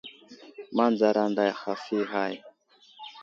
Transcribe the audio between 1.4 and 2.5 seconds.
haf i ghay.